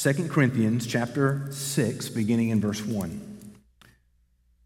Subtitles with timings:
[0.00, 3.52] 2 Corinthians chapter 6, beginning in verse 1.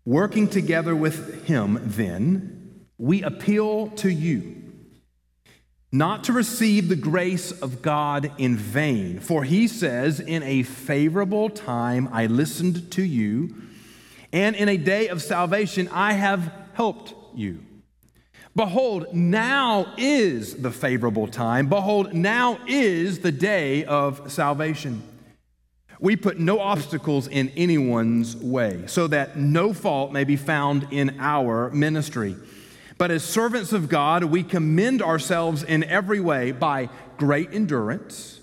[0.04, 4.62] Working together with him, then, we appeal to you
[5.90, 9.20] not to receive the grace of God in vain.
[9.20, 13.54] For he says, In a favorable time I listened to you,
[14.34, 17.60] and in a day of salvation I have helped you.
[18.54, 21.70] Behold, now is the favorable time.
[21.70, 25.02] Behold, now is the day of salvation.
[26.02, 31.16] We put no obstacles in anyone's way, so that no fault may be found in
[31.20, 32.34] our ministry.
[32.98, 38.40] But as servants of God, we commend ourselves in every way by great endurance,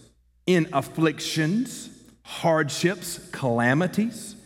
[0.47, 1.89] in afflictions,
[2.23, 4.37] hardships, calamities,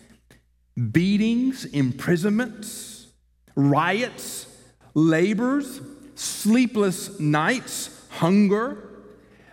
[0.92, 3.09] beatings, imprisonments,
[3.56, 4.48] riots,
[4.96, 5.82] labors,
[6.16, 8.90] sleepless nights, hunger,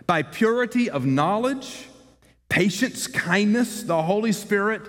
[0.07, 1.85] by purity of knowledge,
[2.51, 4.81] patience, kindness, the Holy Spirit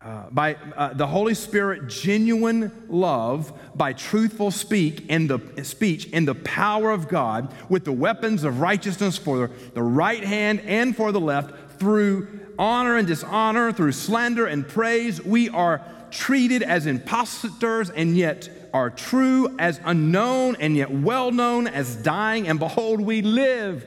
[0.00, 6.26] uh, by uh, the Holy Spirit, genuine love by truthful speak and the speech and
[6.26, 11.10] the power of God with the weapons of righteousness for the right hand and for
[11.10, 15.22] the left through honor and dishonor, through slander and praise.
[15.22, 15.82] We are
[16.12, 22.46] treated as impostors and yet are true, as unknown and yet well known, as dying,
[22.46, 23.84] and behold, we live,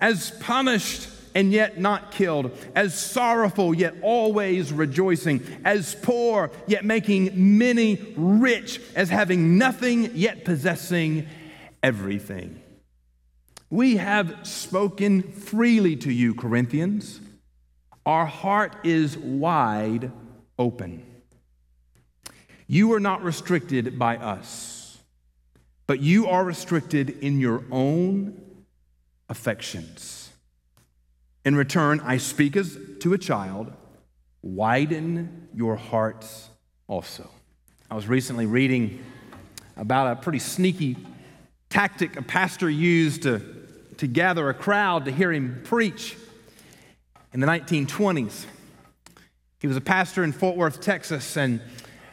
[0.00, 7.58] as punished and yet not killed, as sorrowful yet always rejoicing, as poor yet making
[7.58, 11.26] many rich, as having nothing yet possessing
[11.82, 12.60] everything.
[13.70, 17.20] We have spoken freely to you, Corinthians.
[18.04, 20.12] Our heart is wide
[20.58, 21.06] open.
[22.66, 24.98] You are not restricted by us,
[25.86, 28.40] but you are restricted in your own
[29.28, 30.21] affections.
[31.44, 33.72] In return, I speak as to a child,
[34.42, 36.48] widen your hearts
[36.86, 37.28] also.
[37.90, 39.04] I was recently reading
[39.76, 40.96] about a pretty sneaky
[41.68, 43.40] tactic a pastor used to,
[43.96, 46.16] to gather a crowd to hear him preach
[47.32, 48.44] in the 1920s.
[49.58, 51.60] He was a pastor in Fort Worth, Texas, and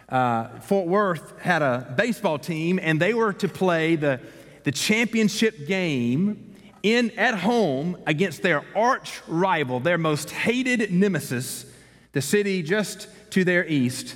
[0.07, 4.21] uh, Fort Worth had a baseball team, and they were to play the,
[4.63, 6.48] the championship game
[6.83, 11.65] in at home against their arch rival, their most hated nemesis,
[12.11, 14.15] the city just to their east,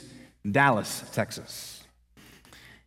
[0.50, 1.84] Dallas, Texas.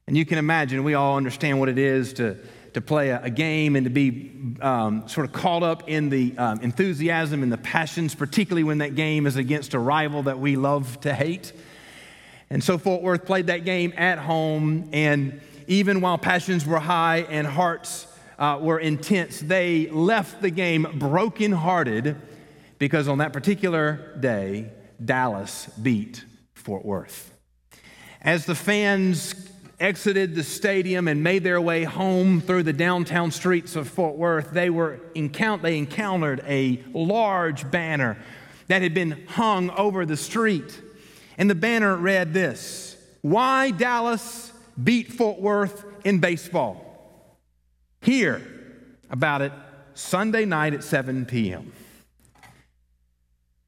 [0.07, 2.39] And you can imagine, we all understand what it is to,
[2.75, 6.37] to play a, a game and to be um, sort of caught up in the
[6.39, 10.57] um, enthusiasm and the passions, particularly when that game is against a rival that we
[10.57, 11.53] love to hate.
[12.51, 17.27] And so Fort Worth played that game at home, and even while passions were high
[17.29, 18.07] and hearts
[18.39, 19.41] uh, were intense.
[19.41, 22.17] They left the game brokenhearted
[22.79, 24.71] because on that particular day,
[25.03, 26.25] Dallas beat
[26.55, 27.33] Fort Worth.
[28.21, 29.35] As the fans
[29.79, 34.51] exited the stadium and made their way home through the downtown streets of Fort Worth,
[34.51, 38.17] they, were encount- they encountered a large banner
[38.69, 40.81] that had been hung over the street.
[41.39, 46.86] And the banner read this Why Dallas beat Fort Worth in baseball.
[48.07, 48.41] Hear
[49.11, 49.53] about it
[49.95, 51.73] Sunday night at 7 p.m.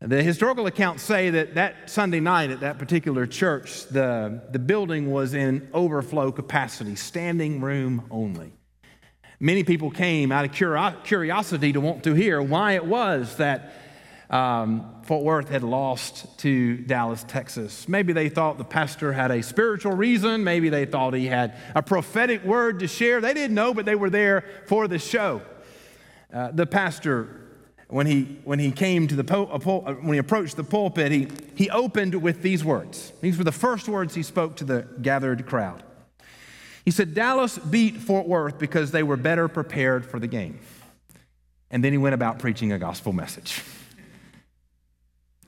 [0.01, 5.11] The historical accounts say that that Sunday night at that particular church, the, the building
[5.11, 8.53] was in overflow capacity, standing room only.
[9.41, 13.88] Many people came out of curiosity to want to hear why it was that
[14.31, 17.89] um, Fort Worth had lost to Dallas, Texas.
[17.89, 20.45] Maybe they thought the pastor had a spiritual reason.
[20.45, 23.21] Maybe they thought he had a prophetic word to share.
[23.21, 25.41] They didn't know, but they were there for the show.
[26.31, 27.41] Uh, the pastor,
[27.89, 31.29] when he, when he came to the po- uh, when he approached the pulpit, he,
[31.55, 33.15] he opened with these words.
[33.23, 35.83] These were the first words he spoke to the gathered crowd.
[36.85, 40.59] He said, Dallas beat Fort Worth because they were better prepared for the game.
[41.71, 43.63] And then he went about preaching a gospel message.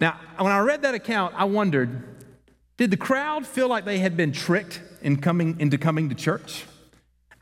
[0.00, 2.02] Now, when I read that account, I wondered
[2.81, 6.64] did the crowd feel like they had been tricked in coming, into coming to church?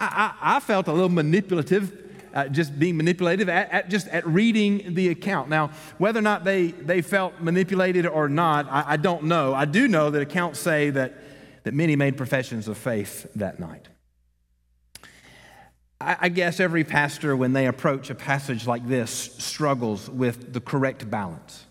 [0.01, 1.97] I, I, I felt a little manipulative,
[2.35, 5.49] uh, just being manipulative at, at, just at reading the account.
[5.49, 9.55] Now, whether or not they, they felt manipulated or not, I, I don't know.
[9.55, 11.15] I do know that accounts say that,
[11.63, 13.87] that many made professions of faith that night.
[16.01, 21.09] I guess every pastor, when they approach a passage like this, struggles with the correct
[21.09, 21.65] balance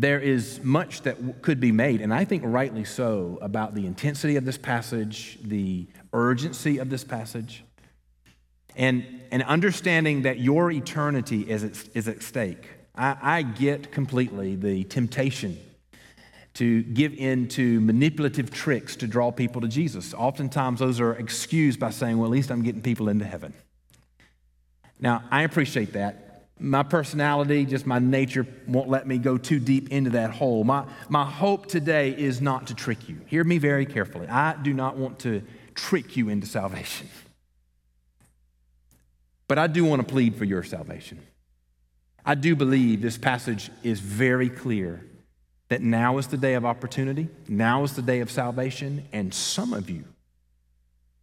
[0.00, 4.36] there is much that could be made, and I think rightly so, about the intensity
[4.36, 7.64] of this passage, the urgency of this passage,
[8.76, 12.68] and, and understanding that your eternity is at, is at stake.
[12.96, 15.58] I, I get completely the temptation
[16.54, 20.14] to give in to manipulative tricks to draw people to Jesus.
[20.14, 23.54] Oftentimes, those are excused by saying, well, at least I'm getting people into heaven.
[24.98, 26.23] Now, I appreciate that.
[26.64, 30.64] My personality, just my nature, won't let me go too deep into that hole.
[30.64, 33.20] My, my hope today is not to trick you.
[33.26, 34.26] Hear me very carefully.
[34.28, 35.42] I do not want to
[35.74, 37.08] trick you into salvation.
[39.46, 41.20] But I do want to plead for your salvation.
[42.24, 45.04] I do believe this passage is very clear
[45.68, 49.74] that now is the day of opportunity, now is the day of salvation, and some
[49.74, 50.04] of you,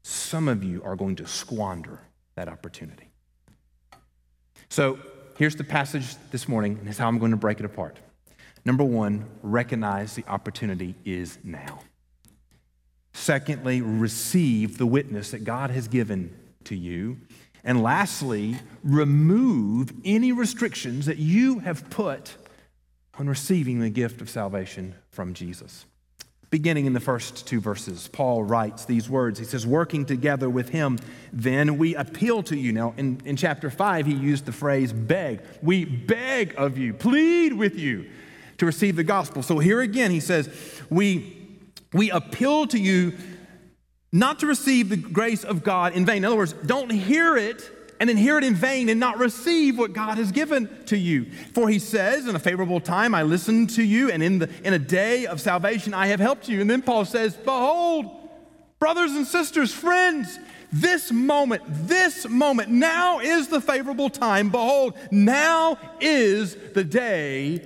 [0.03, 1.99] some of you are going to squander
[2.35, 3.09] that opportunity.
[4.69, 4.99] So
[5.41, 7.97] here's the passage this morning, and here's how I'm going to break it apart.
[8.63, 11.79] Number one, recognize the opportunity is now.
[13.13, 16.31] Secondly, receive the witness that God has given
[16.65, 17.17] to you.
[17.63, 22.35] And lastly, remove any restrictions that you have put
[23.17, 25.85] on receiving the gift of salvation from Jesus.
[26.51, 29.39] Beginning in the first two verses, Paul writes these words.
[29.39, 31.00] He says, Working together with him,
[31.31, 32.74] then we appeal to you.
[32.74, 35.39] Now, in, in chapter 5, he used the phrase beg.
[35.63, 38.09] We beg of you, plead with you
[38.57, 39.44] to receive the gospel.
[39.44, 40.50] So here again, he says,
[40.89, 41.48] We,
[41.94, 43.13] we appeal to you
[44.12, 46.18] not to receive the grace of God in vain.
[46.18, 47.71] In other words, don't hear it
[48.01, 51.25] and then hear it in vain and not receive what God has given to you.
[51.53, 54.74] For he says, In a favorable time I listened to you, and in, the, in
[54.74, 56.62] a day of salvation I have helped you.
[56.62, 58.07] And then Paul says, Behold,
[58.80, 60.39] brothers and sisters, friends,
[60.71, 64.50] this moment, this moment, now is the favorable time.
[64.50, 67.63] Behold, now is the day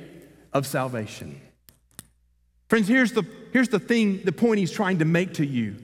[0.52, 1.40] of salvation.
[2.68, 3.24] Friends, here's the,
[3.54, 5.78] here's the thing, the point he's trying to make to you.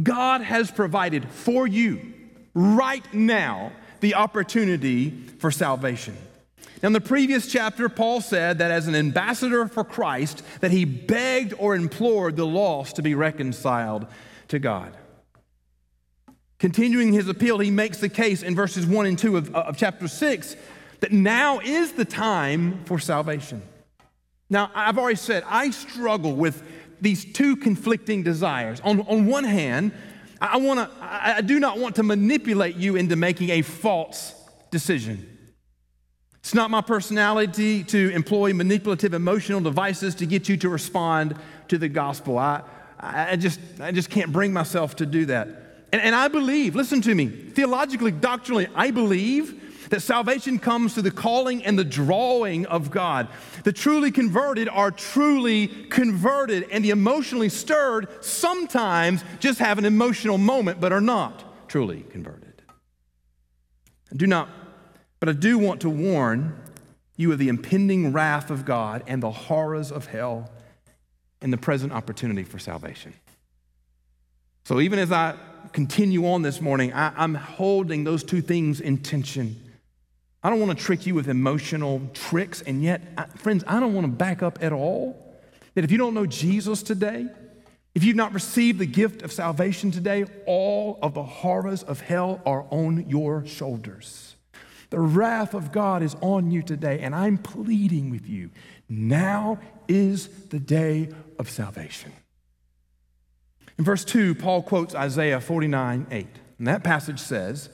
[0.00, 2.12] God has provided for you
[2.54, 6.16] right now the opportunity for salvation.
[6.82, 10.84] Now, in the previous chapter, Paul said that as an ambassador for Christ, that he
[10.84, 14.06] begged or implored the lost to be reconciled
[14.48, 14.96] to God.
[16.58, 20.08] Continuing his appeal, he makes the case in verses 1 and 2 of, of chapter
[20.08, 20.56] 6
[21.00, 23.62] that now is the time for salvation.
[24.48, 26.62] Now, I've already said I struggle with
[27.00, 28.80] these two conflicting desires.
[28.80, 29.92] On, on one hand,
[30.40, 34.34] I, want to, I, do not want to manipulate you into making a false
[34.70, 35.26] decision.
[36.40, 41.36] It's not my personality to employ manipulative emotional devices to get you to respond
[41.68, 42.38] to the gospel.
[42.38, 42.62] I,
[43.00, 45.48] I, just, I just can't bring myself to do that.
[45.92, 51.04] And, and I believe, listen to me, theologically, doctrinally, I believe that salvation comes through
[51.04, 53.28] the calling and the drawing of God.
[53.64, 60.38] The truly converted are truly converted, and the emotionally stirred sometimes just have an emotional
[60.38, 62.62] moment but are not truly converted.
[64.12, 64.48] I do not,
[65.20, 66.60] but I do want to warn
[67.16, 70.50] you of the impending wrath of God and the horrors of hell
[71.40, 73.14] and the present opportunity for salvation.
[74.64, 75.36] So, even as I
[75.72, 79.62] continue on this morning, I, am holding those two things in tension.
[80.46, 83.94] I don't want to trick you with emotional tricks, and yet, I, friends, I don't
[83.94, 85.36] want to back up at all.
[85.74, 87.26] That if you don't know Jesus today,
[87.96, 92.40] if you've not received the gift of salvation today, all of the horrors of hell
[92.46, 94.36] are on your shoulders.
[94.90, 98.50] The wrath of God is on you today, and I'm pleading with you.
[98.88, 101.08] Now is the day
[101.40, 102.12] of salvation.
[103.78, 106.26] In verse 2, Paul quotes Isaiah 49 8.
[106.58, 107.68] And that passage says,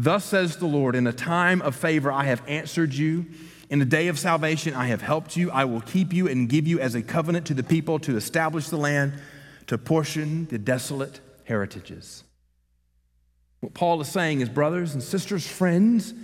[0.00, 3.26] Thus says the Lord, in a time of favor I have answered you.
[3.68, 5.50] In the day of salvation I have helped you.
[5.50, 8.68] I will keep you and give you as a covenant to the people to establish
[8.68, 9.14] the land,
[9.66, 12.22] to portion the desolate heritages.
[13.58, 16.14] What Paul is saying is, brothers and sisters, friends,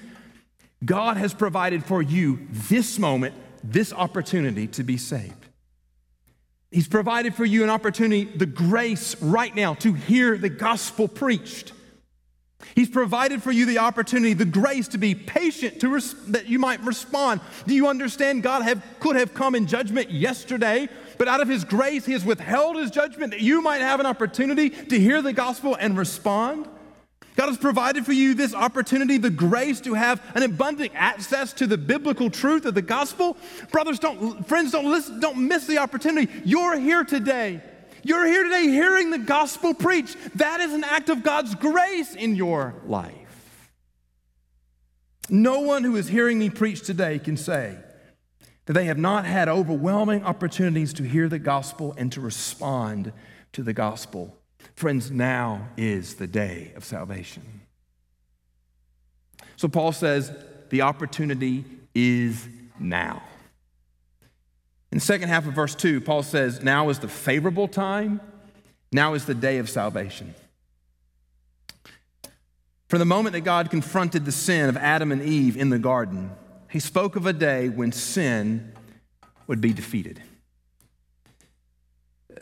[0.84, 5.48] God has provided for you this moment, this opportunity to be saved.
[6.70, 11.72] He's provided for you an opportunity, the grace right now to hear the gospel preached.
[12.74, 16.58] He's provided for you the opportunity, the grace to be patient, to res- that you
[16.58, 17.40] might respond.
[17.66, 18.42] Do you understand?
[18.42, 22.24] God have, could have come in judgment yesterday, but out of His grace, He has
[22.24, 26.68] withheld His judgment that you might have an opportunity to hear the gospel and respond.
[27.36, 31.66] God has provided for you this opportunity, the grace to have an abundant access to
[31.66, 33.36] the biblical truth of the gospel.
[33.72, 36.32] Brothers, don't, friends, don't listen, don't miss the opportunity.
[36.44, 37.60] You're here today
[38.04, 40.16] you're here today hearing the gospel preached.
[40.38, 43.70] That is an act of God's grace in your life.
[45.28, 47.76] No one who is hearing me preach today can say
[48.66, 53.12] that they have not had overwhelming opportunities to hear the gospel and to respond
[53.52, 54.36] to the gospel.
[54.74, 57.42] Friends, now is the day of salvation.
[59.56, 60.32] So Paul says
[60.70, 63.22] the opportunity is now.
[64.94, 68.20] In the second half of verse 2, Paul says, Now is the favorable time,
[68.92, 70.36] now is the day of salvation.
[72.86, 76.30] From the moment that God confronted the sin of Adam and Eve in the garden,
[76.70, 78.72] he spoke of a day when sin
[79.48, 80.22] would be defeated.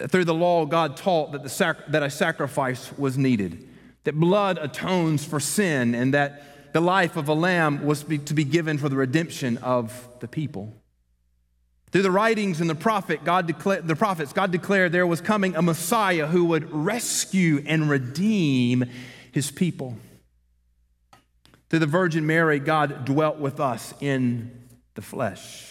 [0.08, 3.66] Through the law, God taught that, sac- that a sacrifice was needed,
[4.04, 8.34] that blood atones for sin, and that the life of a lamb was be- to
[8.34, 10.74] be given for the redemption of the people.
[11.92, 15.54] Through the writings and the prophet, God declared, the prophets, God declared there was coming
[15.54, 18.86] a Messiah who would rescue and redeem
[19.30, 19.96] his people.
[21.68, 25.68] Through the Virgin Mary, God dwelt with us in the flesh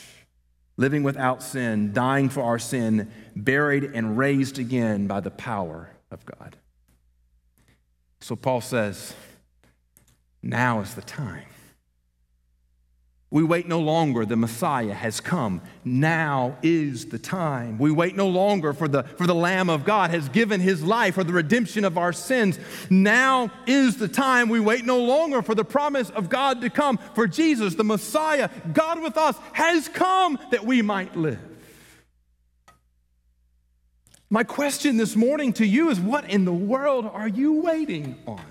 [0.78, 6.26] living without sin, dying for our sin, buried and raised again by the power of
[6.26, 6.56] God.
[8.20, 9.14] So Paul says,
[10.42, 11.46] now is the time.
[13.34, 14.26] We wait no longer.
[14.26, 15.62] The Messiah has come.
[15.86, 17.78] Now is the time.
[17.78, 21.16] We wait no longer for the, for the Lamb of God has given his life
[21.16, 22.60] for the redemption of our sins.
[22.90, 24.50] Now is the time.
[24.50, 27.00] We wait no longer for the promise of God to come.
[27.16, 31.40] For Jesus, the Messiah, God with us, has come that we might live.
[34.30, 38.44] My question this morning to you is what in the world are you waiting on?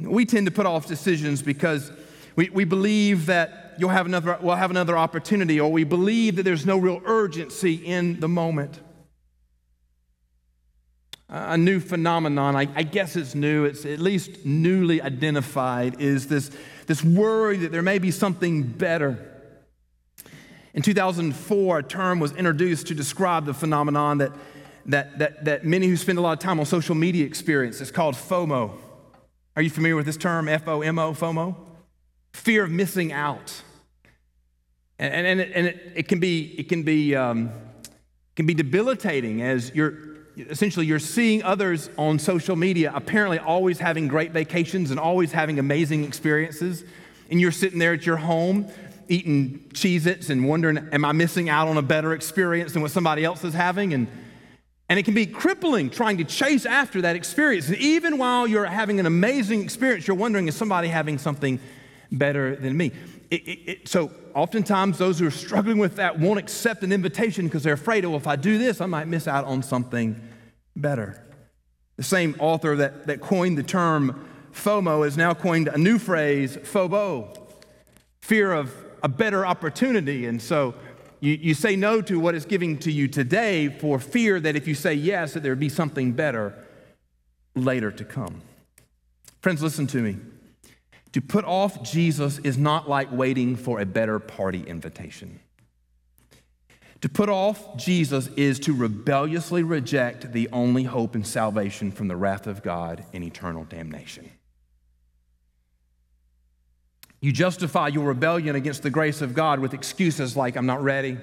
[0.00, 1.90] We tend to put off decisions because
[2.36, 6.42] we, we believe that you'll have another, we'll have another opportunity, or we believe that
[6.42, 8.80] there's no real urgency in the moment.
[11.28, 16.50] A new phenomenon, I, I guess it's new, it's at least newly identified, is this,
[16.86, 19.32] this worry that there may be something better.
[20.72, 24.32] In 2004, a term was introduced to describe the phenomenon that,
[24.84, 27.80] that, that, that many who spend a lot of time on social media experience.
[27.80, 28.72] It's called FOMO.
[29.56, 31.65] Are you familiar with this term, F O M O, FOMO?
[32.46, 33.60] Fear of missing out.
[35.00, 37.50] And, and, it, and it, it can be, it can be, um,
[38.36, 39.94] can be debilitating as you're
[40.36, 45.58] essentially you're seeing others on social media apparently always having great vacations and always having
[45.58, 46.84] amazing experiences.
[47.30, 48.68] And you're sitting there at your home
[49.08, 52.92] eating Cheez Its and wondering, am I missing out on a better experience than what
[52.92, 53.92] somebody else is having?
[53.92, 54.06] And,
[54.88, 57.66] and it can be crippling trying to chase after that experience.
[57.66, 61.58] And even while you're having an amazing experience, you're wondering, is somebody having something
[62.12, 62.92] better than me.
[63.30, 67.46] It, it, it, so oftentimes those who are struggling with that won't accept an invitation
[67.46, 70.20] because they're afraid, oh, if I do this, I might miss out on something
[70.76, 71.22] better.
[71.96, 76.56] The same author that, that coined the term FOMO has now coined a new phrase,
[76.56, 77.36] FOBO,
[78.20, 80.26] fear of a better opportunity.
[80.26, 80.74] And so
[81.20, 84.66] you, you say no to what is giving to you today for fear that if
[84.66, 86.54] you say yes, that there would be something better
[87.54, 88.42] later to come.
[89.40, 90.16] Friends, listen to me.
[91.16, 95.40] To put off Jesus is not like waiting for a better party invitation.
[97.00, 102.16] To put off Jesus is to rebelliously reject the only hope and salvation from the
[102.16, 104.28] wrath of God and eternal damnation.
[107.22, 111.16] You justify your rebellion against the grace of God with excuses like, I'm not ready.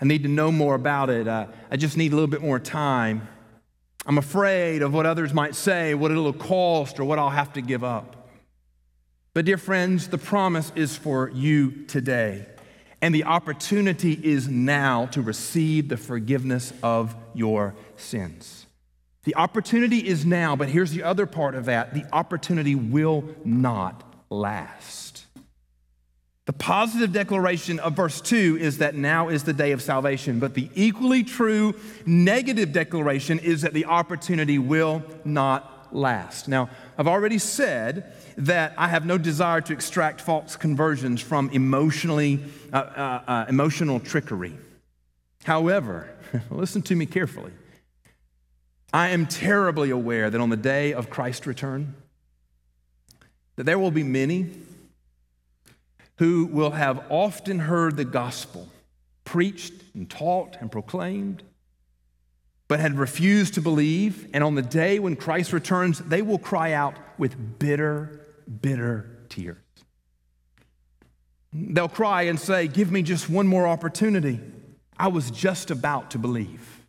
[0.00, 1.28] I need to know more about it.
[1.28, 3.28] Uh, I just need a little bit more time.
[4.06, 7.60] I'm afraid of what others might say, what it'll cost, or what I'll have to
[7.60, 8.18] give up.
[9.34, 12.46] But, dear friends, the promise is for you today.
[13.00, 18.66] And the opportunity is now to receive the forgiveness of your sins.
[19.24, 24.02] The opportunity is now, but here's the other part of that the opportunity will not
[24.30, 25.24] last.
[26.44, 30.54] The positive declaration of verse 2 is that now is the day of salvation, but
[30.54, 31.74] the equally true
[32.04, 36.48] negative declaration is that the opportunity will not last.
[36.48, 42.40] Now, I've already said that I have no desire to extract false conversions from emotionally,
[42.72, 44.56] uh, uh, uh, emotional trickery.
[45.44, 46.08] However,
[46.50, 47.52] listen to me carefully.
[48.92, 51.94] I am terribly aware that on the day of Christ's return,
[53.56, 54.50] that there will be many
[56.16, 58.68] who will have often heard the gospel
[59.24, 61.42] preached and taught and proclaimed,
[62.68, 64.28] but had refused to believe.
[64.34, 68.20] And on the day when Christ returns, they will cry out with bitter
[68.60, 69.58] bitter tears.
[71.52, 74.40] They'll cry and say, Give me just one more opportunity.
[74.98, 76.80] I was just about to believe.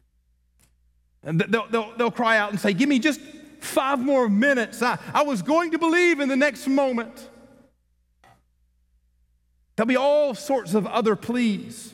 [1.23, 3.19] And they'll, they'll, they'll cry out and say, Give me just
[3.59, 4.81] five more minutes.
[4.81, 7.29] I, I was going to believe in the next moment.
[9.75, 11.92] There'll be all sorts of other pleas.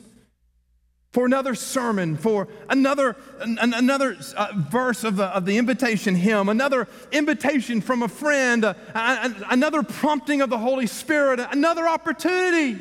[1.12, 6.48] For another sermon, for another, an, another uh, verse of the, of the invitation hymn,
[6.48, 12.80] another invitation from a friend, uh, another prompting of the Holy Spirit, another opportunity.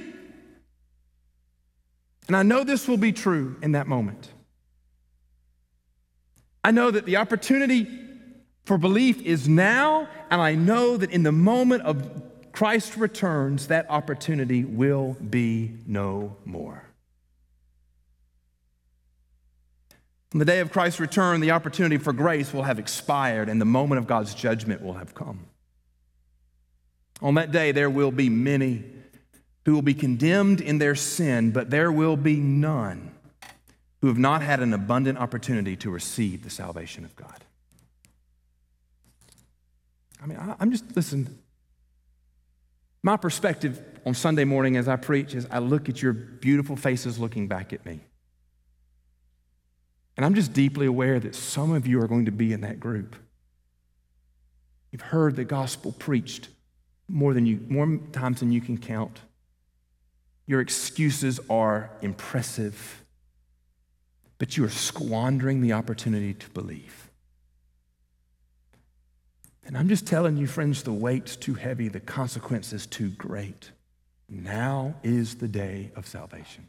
[2.27, 4.29] And I know this will be true in that moment.
[6.63, 7.87] I know that the opportunity
[8.65, 12.21] for belief is now, and I know that in the moment of
[12.51, 16.88] Christ returns, that opportunity will be no more.
[20.33, 23.65] On the day of Christ's return, the opportunity for grace will have expired and the
[23.65, 25.47] moment of God's judgment will have come.
[27.21, 28.83] On that day, there will be many
[29.65, 33.11] who will be condemned in their sin, but there will be none
[34.01, 37.43] who have not had an abundant opportunity to receive the salvation of God.
[40.21, 41.39] I mean, I, am just, listen,
[43.03, 47.19] my perspective on Sunday morning as I preach is I look at your beautiful faces
[47.19, 47.99] looking back at me.
[50.19, 52.77] And I'm just deeply aware that some of you are going to be in that
[52.77, 53.15] group.
[54.91, 56.49] You've heard the gospel preached
[57.07, 59.21] more than you more times than you can count.
[60.45, 63.05] Your excuses are impressive,
[64.39, 67.09] but you are squandering the opportunity to believe.
[69.63, 73.71] And I'm just telling you, friends, the weight's too heavy, the consequence is too great.
[74.27, 76.67] Now is the day of salvation.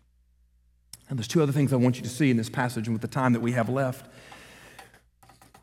[1.11, 3.03] And there's two other things I want you to see in this passage and with
[3.03, 4.07] the time that we have left.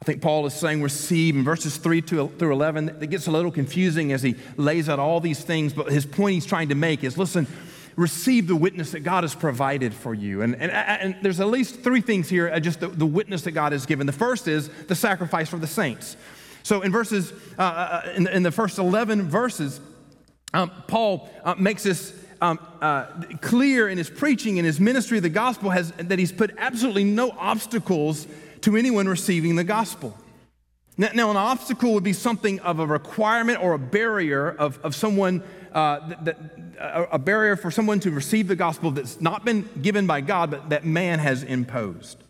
[0.02, 2.98] I think Paul is saying receive in verses 3 to, through 11.
[3.02, 6.36] It gets a little confusing as he lays out all these things, but his point
[6.36, 7.48] he's trying to make is listen,
[7.96, 10.42] receive the witness that God has provided for you.
[10.42, 13.52] And, and, and there's at least three things here, uh, just the, the, witness that
[13.52, 14.06] God has given.
[14.06, 16.18] The first is the sacrifice for the saints.
[16.64, 19.80] So in verses, uh, uh in, in, the first 11 verses,
[20.54, 23.06] um, Paul uh, makes this um, uh,
[23.42, 27.04] clear in his preaching and his ministry of the gospel has, that he's put absolutely
[27.04, 28.28] no obstacles
[28.62, 30.18] to anyone receiving the gospel.
[30.98, 34.96] Now, now an obstacle would be something of a requirement or a barrier of, of
[34.96, 36.38] someone, uh, that, that,
[36.80, 40.52] a, a barrier for someone to receive the gospel that's not been given by God,
[40.52, 42.24] but that man has imposed.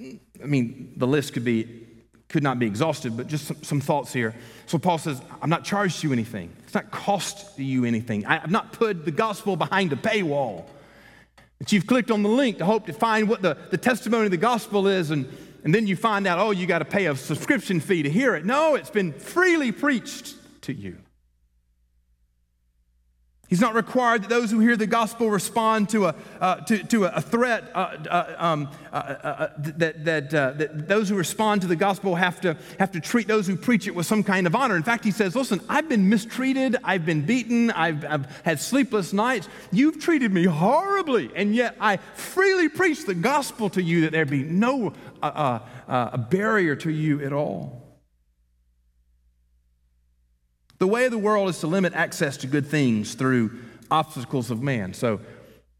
[0.00, 1.87] I mean, the list could be
[2.28, 4.34] could not be exhausted, but just some, some, thoughts here.
[4.66, 6.54] So Paul says, I'm not charged you anything.
[6.64, 8.26] It's not cost you anything.
[8.26, 10.64] I, have not put the gospel behind a paywall.
[11.58, 14.30] That you've clicked on the link to hope to find what the, the testimony of
[14.30, 15.26] the gospel is, and,
[15.64, 18.34] and then you find out, oh, you got to pay a subscription fee to hear
[18.34, 18.44] it.
[18.44, 20.98] No, it's been freely preached to you.
[23.48, 27.04] He's not required that those who hear the gospel respond to a, uh, to, to
[27.04, 31.66] a threat, uh, uh, um, uh, uh, uh, that, that, that those who respond to
[31.66, 34.54] the gospel have to, have to treat those who preach it with some kind of
[34.54, 34.76] honor.
[34.76, 39.14] In fact, he says, Listen, I've been mistreated, I've been beaten, I've, I've had sleepless
[39.14, 39.48] nights.
[39.72, 44.26] You've treated me horribly, and yet I freely preach the gospel to you that there
[44.26, 44.92] be no
[46.28, 47.87] barrier to you at all.
[50.78, 53.58] The way of the world is to limit access to good things through
[53.90, 54.94] obstacles of man.
[54.94, 55.20] So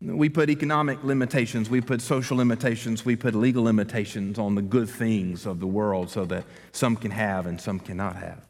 [0.00, 4.88] we put economic limitations, we put social limitations, we put legal limitations on the good
[4.88, 8.46] things of the world so that some can have and some cannot have.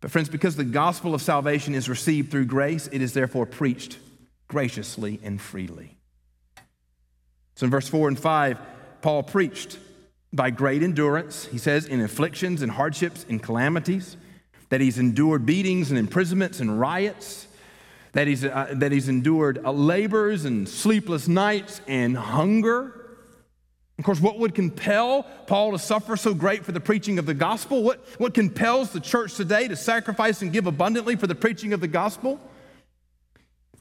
[0.00, 3.98] But, friends, because the gospel of salvation is received through grace, it is therefore preached
[4.48, 5.98] graciously and freely.
[7.54, 8.58] So, in verse 4 and 5,
[9.02, 9.78] Paul preached
[10.32, 14.16] by great endurance, he says, in afflictions and hardships and calamities
[14.70, 17.46] that he's endured beatings and imprisonments and riots,
[18.12, 22.96] that he's, uh, that he's endured uh, labors and sleepless nights and hunger.
[23.98, 27.34] Of course, what would compel Paul to suffer so great for the preaching of the
[27.34, 27.82] gospel?
[27.82, 31.80] What, what compels the church today to sacrifice and give abundantly for the preaching of
[31.80, 32.40] the gospel?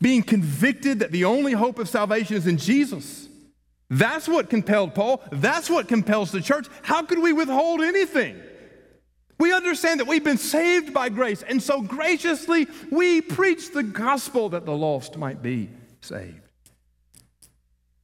[0.02, 3.28] Being convicted that the only hope of salvation is in Jesus.
[3.90, 5.22] That's what compelled Paul.
[5.32, 6.68] That's what compels the church.
[6.82, 8.42] How could we withhold anything?
[9.40, 14.50] We understand that we've been saved by grace, and so graciously we preach the gospel
[14.50, 15.70] that the lost might be
[16.02, 16.42] saved.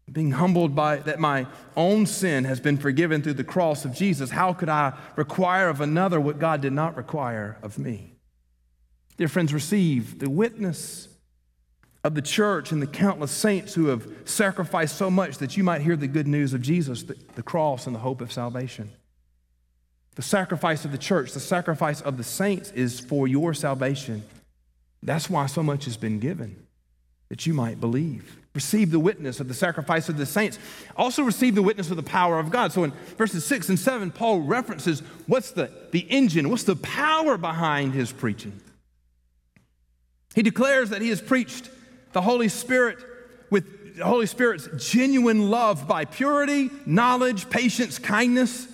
[0.10, 4.30] Being humbled by that my own sin has been forgiven through the cross of Jesus,
[4.30, 8.14] how could I require of another what God did not require of me?
[9.18, 11.10] Dear friends, receive the witness
[12.06, 15.82] of the church and the countless saints who have sacrificed so much that you might
[15.82, 18.92] hear the good news of Jesus, the, the cross, and the hope of salvation.
[20.16, 24.24] The sacrifice of the church, the sacrifice of the saints is for your salvation.
[25.04, 26.66] That's why so much has been given,
[27.30, 28.38] that you might believe.
[28.54, 30.58] Receive the witness of the sacrifice of the saints.
[30.96, 32.72] Also, receive the witness of the power of God.
[32.72, 37.38] So, in verses 6 and 7, Paul references what's the, the engine, what's the power
[37.38, 38.60] behind his preaching.
[40.34, 41.70] He declares that he has preached
[42.14, 42.98] the Holy Spirit
[43.50, 48.68] with the Holy Spirit's genuine love by purity, knowledge, patience, kindness,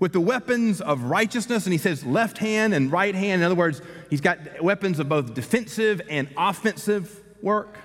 [0.00, 1.64] with the weapons of righteousness.
[1.66, 3.42] And he says left hand and right hand.
[3.42, 3.80] In other words,
[4.10, 7.76] he's got weapons of both defensive and offensive work.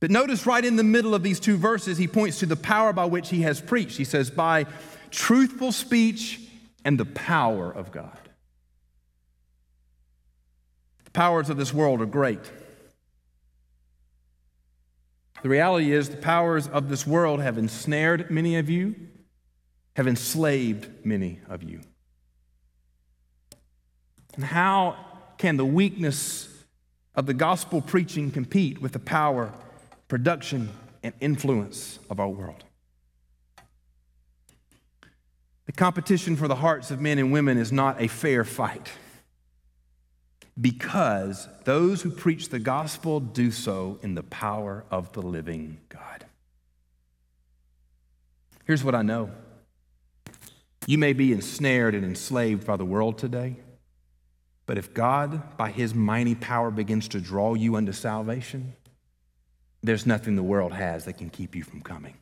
[0.00, 2.92] But notice right in the middle of these two verses, he points to the power
[2.92, 3.96] by which he has preached.
[3.96, 4.66] He says, by
[5.10, 6.40] truthful speech
[6.84, 8.18] and the power of God.
[11.04, 12.40] The powers of this world are great.
[15.42, 18.94] The reality is, the powers of this world have ensnared many of you,
[19.96, 21.80] have enslaved many of you.
[24.34, 24.96] And how
[25.38, 26.48] can the weakness
[27.14, 29.52] of the gospel preaching compete with the power
[30.12, 30.68] production,
[31.02, 32.64] and influence of our world.
[35.64, 38.90] The competition for the hearts of men and women is not a fair fight
[40.60, 46.26] because those who preach the gospel do so in the power of the living God.
[48.66, 49.30] Here's what I know
[50.86, 53.56] you may be ensnared and enslaved by the world today,
[54.66, 58.74] but if God, by his mighty power, begins to draw you unto salvation,
[59.82, 62.14] there's nothing the world has that can keep you from coming.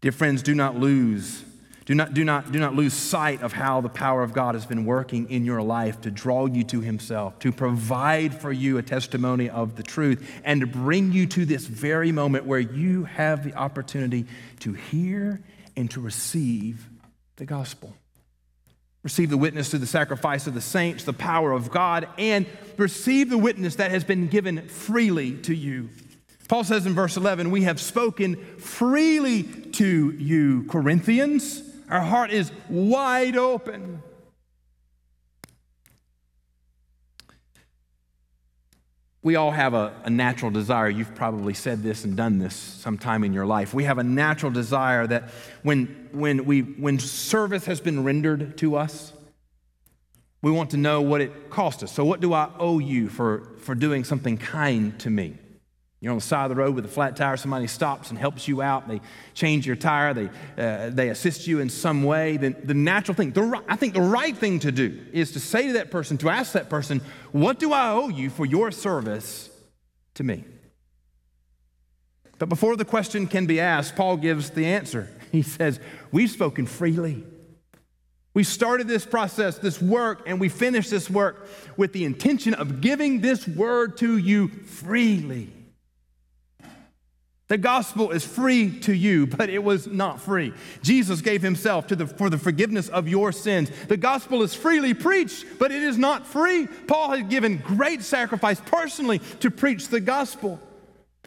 [0.00, 1.44] Dear friends, do not lose.
[1.84, 4.66] Do not, do, not, do not lose sight of how the power of God has
[4.66, 8.82] been working in your life to draw you to Himself, to provide for you a
[8.82, 13.42] testimony of the truth, and to bring you to this very moment where you have
[13.42, 14.26] the opportunity
[14.60, 15.40] to hear
[15.76, 16.88] and to receive
[17.36, 17.96] the gospel
[19.02, 23.30] receive the witness through the sacrifice of the saints, the power of God, and receive
[23.30, 25.88] the witness that has been given freely to you.
[26.48, 31.62] Paul says in verse 11, We have spoken freely to you, Corinthians.
[31.88, 34.02] Our heart is wide open.
[39.24, 40.88] We all have a, a, natural desire.
[40.88, 43.72] You've probably said this and done this sometime in your life.
[43.72, 45.30] We have a natural desire that
[45.62, 49.12] when, when, we, when service has been rendered to us,
[50.42, 51.92] we want to know what it cost us.
[51.92, 55.36] So, what do I owe you for, for doing something kind to me?
[56.02, 58.48] You're on the side of the road with a flat tire, somebody stops and helps
[58.48, 58.88] you out.
[58.88, 59.00] They
[59.34, 62.36] change your tire, they, uh, they assist you in some way.
[62.38, 65.68] Then the natural thing, the, I think the right thing to do is to say
[65.68, 69.48] to that person, to ask that person, What do I owe you for your service
[70.14, 70.44] to me?
[72.40, 75.08] But before the question can be asked, Paul gives the answer.
[75.30, 75.78] He says,
[76.10, 77.24] We've spoken freely.
[78.34, 82.80] We started this process, this work, and we finished this work with the intention of
[82.80, 85.52] giving this word to you freely.
[87.48, 90.54] The gospel is free to you, but it was not free.
[90.82, 93.70] Jesus gave himself the, for the forgiveness of your sins.
[93.88, 96.66] The gospel is freely preached, but it is not free.
[96.66, 100.60] Paul had given great sacrifice personally to preach the gospel.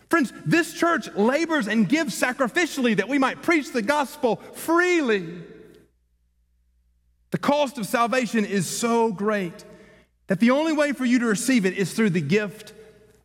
[0.10, 5.44] Friends, this church labors and gives sacrificially that we might preach the gospel freely.
[7.32, 9.66] The cost of salvation is so great
[10.28, 12.74] that the only way for you to receive it is through the gift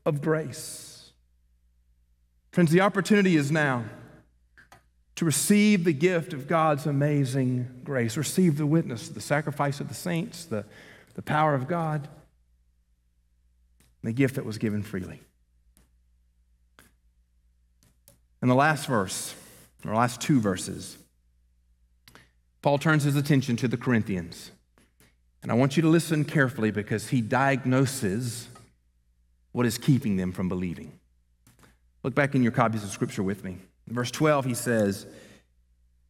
[0.05, 0.90] of grace.
[2.51, 3.85] Friends, the opportunity is now
[5.15, 9.95] to receive the gift of God's amazing grace, receive the witness, the sacrifice of the
[9.95, 10.65] saints, the,
[11.15, 12.09] the power of God,
[14.03, 15.21] the gift that was given freely.
[18.41, 19.35] And the last verse,
[19.85, 20.97] or last two verses,
[22.63, 24.51] Paul turns his attention to the Corinthians.
[25.43, 28.49] And I want you to listen carefully because he diagnoses
[29.53, 31.00] what is keeping them from believing.
[32.03, 33.59] Look back in your copies of Scripture with me.
[33.87, 35.07] In verse 12, he says,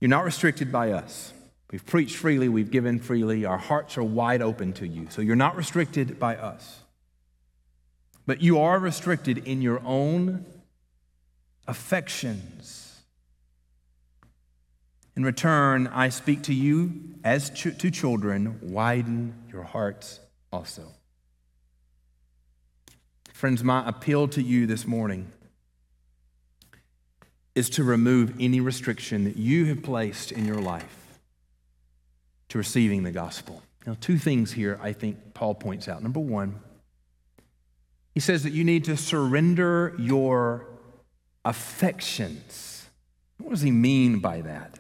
[0.01, 1.33] You're not restricted by us.
[1.71, 5.09] We've preached freely, we've given freely, our hearts are wide open to you.
[5.11, 6.81] So you're not restricted by us.
[8.27, 10.45] But you are restricted in your own
[11.67, 13.03] affections.
[15.17, 20.21] In return, I speak to you as ch- to children, widen your hearts
[20.53, 20.85] also.
[23.33, 25.33] Friends, my appeal to you this morning
[27.55, 31.19] is to remove any restriction that you have placed in your life
[32.49, 33.63] to receiving the gospel.
[33.87, 36.03] Now, two things here I think Paul points out.
[36.03, 36.61] Number one,
[38.15, 40.67] he says that you need to surrender your
[41.45, 42.89] affections.
[43.39, 44.79] What does he mean by that?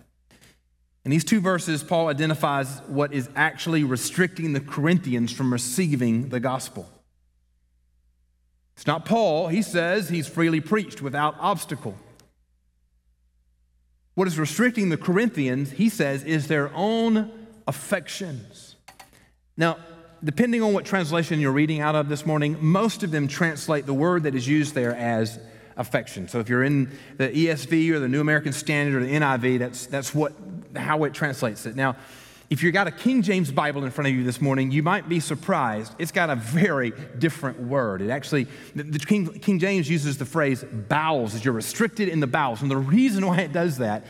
[1.04, 6.40] In these two verses, Paul identifies what is actually restricting the Corinthians from receiving the
[6.40, 6.90] gospel.
[8.76, 9.48] It's not Paul.
[9.48, 11.96] He says he's freely preached without obstacle.
[14.20, 17.30] What is restricting the Corinthians, he says, is their own
[17.66, 18.76] affections.
[19.56, 19.78] Now,
[20.22, 23.94] depending on what translation you're reading out of this morning, most of them translate the
[23.94, 25.38] word that is used there as
[25.78, 26.28] affection.
[26.28, 29.86] So if you're in the ESV or the New American Standard or the NIV, that's,
[29.86, 30.34] that's what,
[30.76, 31.74] how it translates it.
[31.74, 31.96] Now,
[32.50, 35.08] if you've got a King James Bible in front of you this morning, you might
[35.08, 35.94] be surprised.
[36.00, 38.02] It's got a very different word.
[38.02, 42.26] It actually, the King, King James uses the phrase bowels, as you're restricted in the
[42.26, 42.60] bowels.
[42.60, 44.04] And the reason why it does that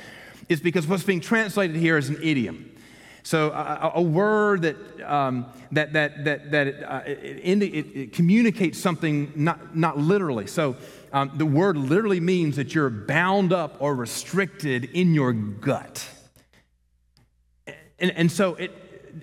[0.49, 2.75] is because what's being translated here is an idiom.
[3.23, 8.13] So a, a word that, um, that, that, that, that it, uh, it, it, it,
[8.15, 10.47] communicates something not, not literally.
[10.47, 10.77] So
[11.13, 16.09] um, the word literally means that you're bound up or restricted in your gut.
[18.01, 18.73] And, and so it,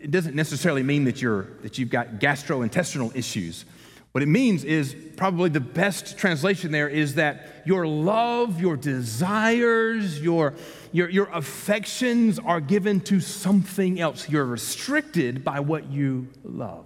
[0.01, 3.65] it doesn't necessarily mean that, you're, that you've got gastrointestinal issues.
[4.11, 10.21] What it means is probably the best translation there is that your love, your desires,
[10.21, 10.53] your,
[10.91, 14.29] your, your affections are given to something else.
[14.29, 16.85] You're restricted by what you love.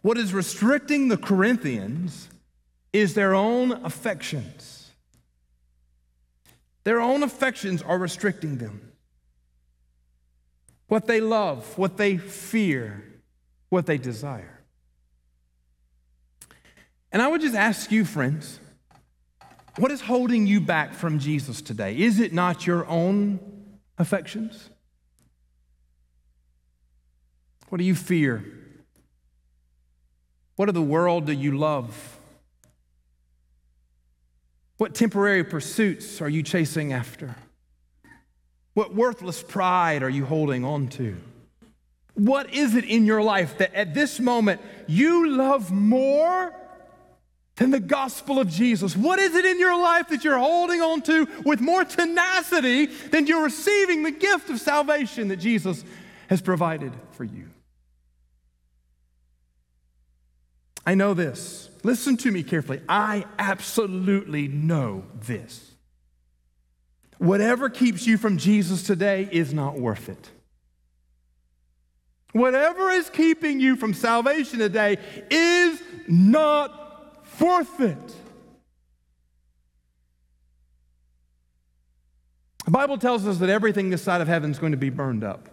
[0.00, 2.28] What is restricting the Corinthians
[2.92, 4.90] is their own affections.
[6.84, 8.91] Their own affections are restricting them
[10.92, 13.02] what they love, what they fear,
[13.70, 14.60] what they desire.
[17.10, 18.60] And I would just ask you, friends,
[19.78, 21.96] what is holding you back from Jesus today?
[21.96, 23.40] Is it not your own
[23.96, 24.68] affections?
[27.70, 28.44] What do you fear?
[30.56, 32.18] What of the world do you love?
[34.76, 37.34] What temporary pursuits are you chasing after?
[38.74, 41.16] What worthless pride are you holding on to?
[42.14, 46.54] What is it in your life that at this moment you love more
[47.56, 48.96] than the gospel of Jesus?
[48.96, 53.26] What is it in your life that you're holding on to with more tenacity than
[53.26, 55.84] you're receiving the gift of salvation that Jesus
[56.28, 57.48] has provided for you?
[60.84, 61.70] I know this.
[61.84, 62.80] Listen to me carefully.
[62.88, 65.71] I absolutely know this.
[67.22, 70.30] Whatever keeps you from Jesus today is not worth it.
[72.32, 74.98] Whatever is keeping you from salvation today
[75.30, 78.14] is not worth it.
[82.64, 85.22] The Bible tells us that everything this side of heaven is going to be burned
[85.22, 85.48] up.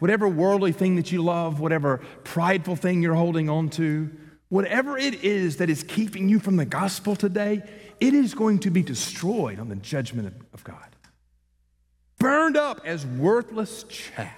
[0.00, 4.10] Whatever worldly thing that you love, whatever prideful thing you're holding on to,
[4.50, 7.62] whatever it is that is keeping you from the gospel today,
[8.00, 10.96] it is going to be destroyed on the judgment of God.
[12.18, 14.34] Burned up as worthless chaff.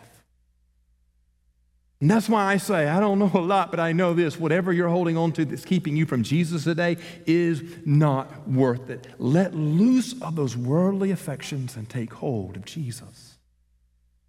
[2.01, 4.73] And that's why I say, I don't know a lot, but I know this whatever
[4.73, 6.97] you're holding on to that's keeping you from Jesus today
[7.27, 9.07] is not worth it.
[9.19, 13.37] Let loose of those worldly affections and take hold of Jesus.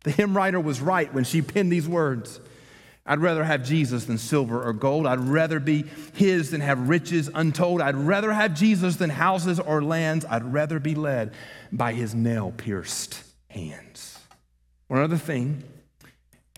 [0.03, 2.41] The hymn writer was right when she penned these words.
[3.05, 5.07] I'd rather have Jesus than silver or gold.
[5.07, 7.81] I'd rather be his than have riches untold.
[7.81, 10.23] I'd rather have Jesus than houses or lands.
[10.29, 11.33] I'd rather be led
[11.71, 14.19] by his nail pierced hands.
[14.87, 15.63] One other thing,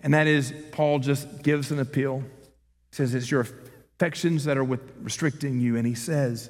[0.04, 2.20] and that is Paul just gives an appeal.
[2.20, 5.78] He says it's your affections that are with restricting you.
[5.78, 6.50] And he says,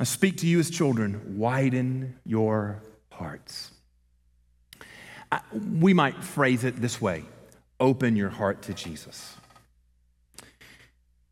[0.00, 3.70] I speak to you as children, widen your hearts.
[5.30, 5.40] I,
[5.78, 7.24] we might phrase it this way
[7.82, 9.36] open your heart to Jesus.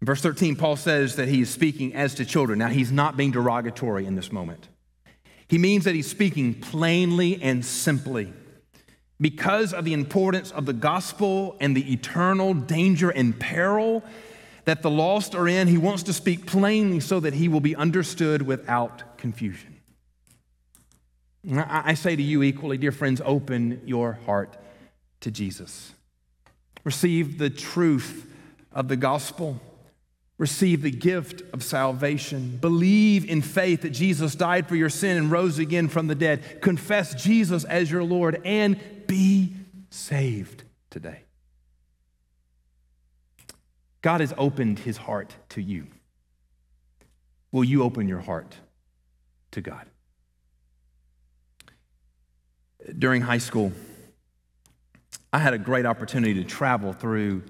[0.01, 2.59] In verse 13, Paul says that he is speaking as to children.
[2.59, 4.69] Now, he's not being derogatory in this moment.
[5.47, 8.33] He means that he's speaking plainly and simply.
[9.21, 14.03] Because of the importance of the gospel and the eternal danger and peril
[14.65, 17.77] that the lost are in, he wants to speak plainly so that he will be
[17.77, 19.77] understood without confusion.
[21.53, 24.57] I say to you equally, dear friends, open your heart
[25.21, 25.93] to Jesus.
[26.85, 28.27] Receive the truth
[28.73, 29.61] of the gospel.
[30.39, 32.57] Receive the gift of salvation.
[32.61, 36.63] Believe in faith that Jesus died for your sin and rose again from the dead.
[36.63, 39.55] Confess Jesus as your Lord and be
[39.91, 41.25] saved today.
[44.03, 45.89] God has opened his heart to you.
[47.53, 48.55] Will you open your heart
[49.51, 49.87] to God?
[52.99, 53.73] During high school,
[55.33, 57.45] I had a great opportunity to travel through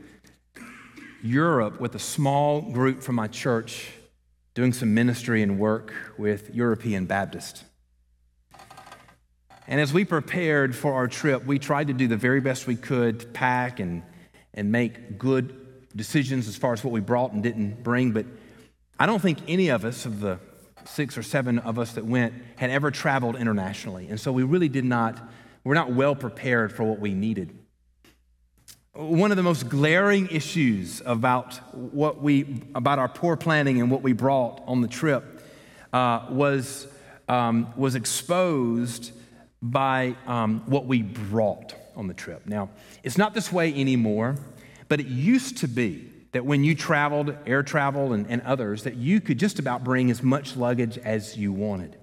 [1.22, 3.88] Europe with a small group from my church
[4.52, 7.64] doing some ministry and work with European Baptists.
[9.66, 12.76] And as we prepared for our trip, we tried to do the very best we
[12.76, 14.02] could to pack and,
[14.52, 18.12] and make good decisions as far as what we brought and didn't bring.
[18.12, 18.26] But
[18.98, 20.38] I don't think any of us, of the
[20.84, 24.08] six or seven of us that went, had ever traveled internationally.
[24.08, 25.18] And so we really did not,
[25.64, 27.56] we're not well prepared for what we needed.
[28.92, 34.02] One of the most glaring issues about what we about our poor planning and what
[34.02, 35.46] we brought on the trip
[35.92, 36.88] uh, was
[37.28, 39.12] um, was exposed
[39.62, 42.46] by um, what we brought on the trip.
[42.46, 42.70] Now,
[43.04, 44.34] it's not this way anymore,
[44.88, 48.96] but it used to be that when you traveled, air travel and, and others, that
[48.96, 51.96] you could just about bring as much luggage as you wanted.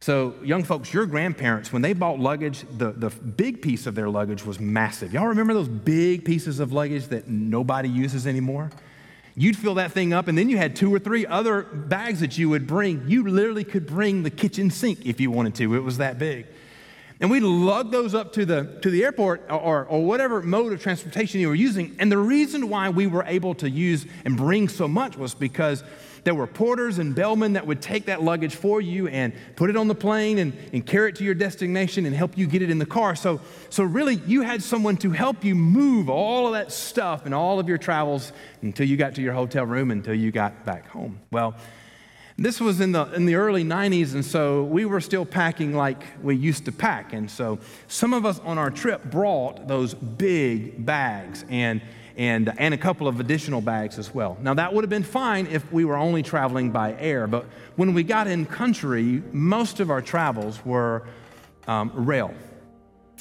[0.00, 4.08] So, young folks, your grandparents, when they bought luggage, the, the big piece of their
[4.08, 5.12] luggage was massive.
[5.12, 8.70] Y'all remember those big pieces of luggage that nobody uses anymore?
[9.34, 12.38] You'd fill that thing up, and then you had two or three other bags that
[12.38, 13.04] you would bring.
[13.08, 16.46] You literally could bring the kitchen sink if you wanted to, it was that big.
[17.20, 20.80] And we lug those up to the, to the airport or, or whatever mode of
[20.80, 21.96] transportation you were using.
[21.98, 25.82] And the reason why we were able to use and bring so much was because
[26.28, 29.78] there were porters and bellmen that would take that luggage for you and put it
[29.78, 32.68] on the plane and, and carry it to your destination and help you get it
[32.68, 33.16] in the car.
[33.16, 37.34] So, so, really, you had someone to help you move all of that stuff and
[37.34, 40.86] all of your travels until you got to your hotel room, until you got back
[40.88, 41.18] home.
[41.30, 41.56] Well,
[42.36, 46.04] this was in the, in the early 90s, and so we were still packing like
[46.22, 47.14] we used to pack.
[47.14, 51.80] And so some of us on our trip brought those big bags and,
[52.18, 54.36] and, and a couple of additional bags as well.
[54.42, 57.94] Now, that would have been fine if we were only traveling by air, but when
[57.94, 61.04] we got in country, most of our travels were
[61.68, 62.34] um, rail.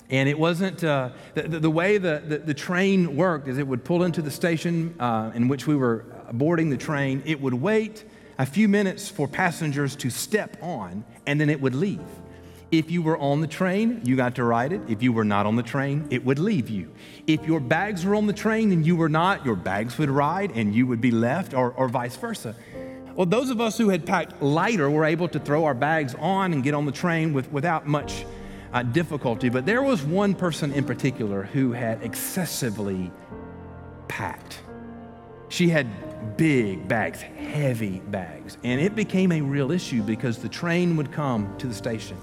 [0.09, 3.83] And it wasn't uh, the, the, way the, the, the, train worked is it would
[3.83, 8.03] pull into the station uh, in which we were boarding the train, it would wait
[8.39, 12.01] a few minutes for passengers to step on, and then it would leave.
[12.69, 14.81] If you were on the train, you got to ride it.
[14.89, 16.91] If you were not on the train, it would leave you.
[17.25, 20.51] If your bags were on the train and you were not, your bags would ride
[20.51, 22.55] and you would be left, or, or vice versa.
[23.15, 26.51] Well, those of us who had packed lighter were able to throw our bags on
[26.51, 28.25] and get on the train with, without much
[28.73, 29.47] uh, difficulty.
[29.47, 33.11] But there was one person in particular who had excessively
[34.09, 34.59] packed.
[35.47, 38.57] She had big bags, heavy bags.
[38.65, 42.17] And it became a real issue because the train would come to the station.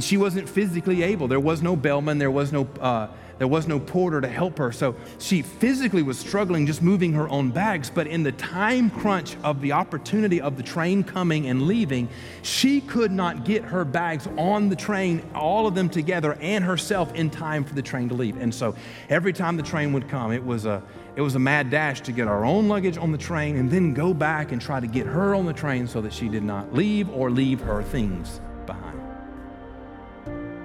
[0.00, 1.28] And she wasn't physically able.
[1.28, 4.72] There was no bellman, there was no, uh, there was no porter to help her.
[4.72, 7.90] So she physically was struggling just moving her own bags.
[7.90, 12.08] But in the time crunch of the opportunity of the train coming and leaving,
[12.40, 17.14] she could not get her bags on the train, all of them together, and herself
[17.14, 18.38] in time for the train to leave.
[18.38, 18.74] And so
[19.10, 20.82] every time the train would come, it was a
[21.14, 23.92] it was a mad dash to get our own luggage on the train and then
[23.92, 26.72] go back and try to get her on the train so that she did not
[26.72, 28.40] leave or leave her things.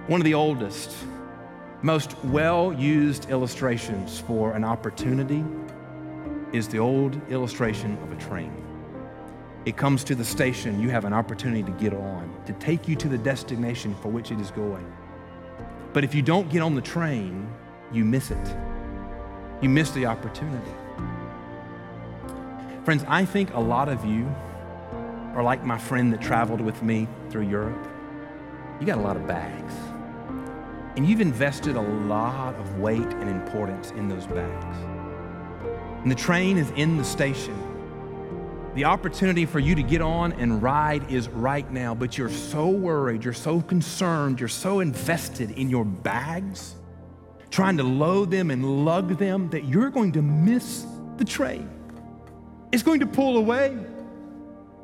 [0.08, 0.96] One of the oldest,
[1.82, 5.44] most well used illustrations for an opportunity
[6.54, 8.54] is the old illustration of a train.
[9.66, 12.96] It comes to the station, you have an opportunity to get on, to take you
[12.98, 14.86] to the destination for which it is going.
[15.92, 17.50] But if you don't get on the train,
[17.92, 18.56] you miss it
[19.62, 20.72] you miss the opportunity.
[22.84, 24.28] Friends, I think a lot of you
[25.34, 27.88] are like my friend that traveled with me through Europe.
[28.80, 29.74] You got a lot of bags.
[30.96, 34.78] And you've invested a lot of weight and importance in those bags.
[36.02, 37.58] And the train is in the station.
[38.76, 42.68] The opportunity for you to get on and ride is right now, but you're so
[42.68, 46.76] worried, you're so concerned, you're so invested in your bags
[47.56, 51.70] trying to load them and lug them that you're going to miss the train.
[52.74, 53.78] It's going to pull away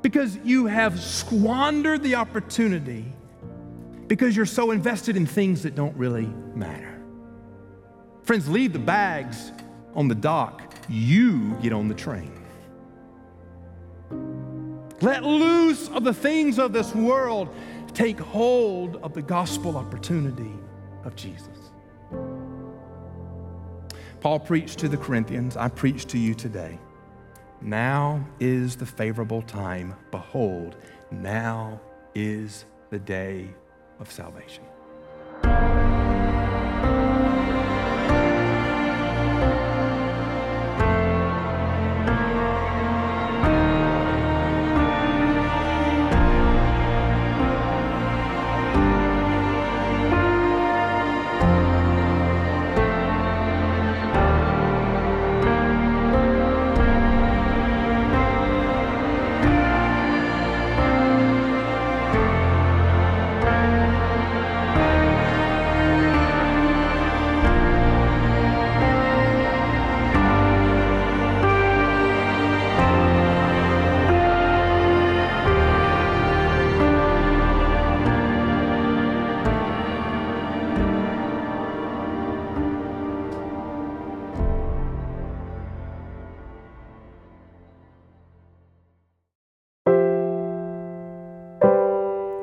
[0.01, 3.11] because you have squandered the opportunity
[4.07, 7.01] because you're so invested in things that don't really matter.
[8.23, 9.51] Friends, leave the bags
[9.95, 10.73] on the dock.
[10.89, 12.37] You get on the train.
[15.01, 17.49] Let loose of the things of this world.
[17.93, 20.53] Take hold of the gospel opportunity
[21.03, 21.71] of Jesus.
[24.19, 26.79] Paul preached to the Corinthians, I preach to you today.
[27.59, 29.95] Now is the favorable time.
[30.11, 30.75] Behold,
[31.09, 31.81] now
[32.13, 33.49] is the day
[34.01, 34.70] of salvation.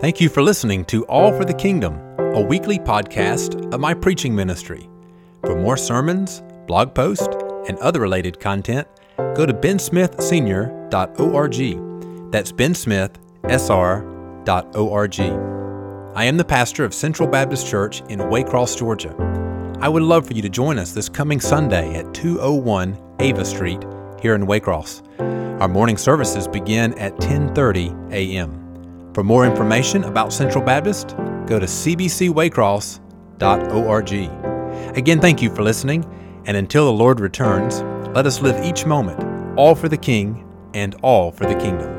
[0.00, 4.32] Thank you for listening to All for the Kingdom, a weekly podcast of my preaching
[4.32, 4.88] ministry.
[5.40, 7.26] For more sermons, blog posts,
[7.68, 8.86] and other related content,
[9.16, 12.30] go to bensmithsenior.org.
[12.30, 15.20] That's bensmithsr.org.
[16.16, 19.16] I am the pastor of Central Baptist Church in Waycross, Georgia.
[19.80, 23.84] I would love for you to join us this coming Sunday at 201 Ava Street
[24.22, 25.02] here in Waycross.
[25.60, 28.67] Our morning services begin at 10:30 a.m.
[29.18, 31.16] For more information about Central Baptist,
[31.48, 34.12] go to cbcwaycross.org.
[34.96, 36.04] Again, thank you for listening,
[36.46, 37.82] and until the Lord returns,
[38.14, 41.97] let us live each moment all for the King and all for the kingdom.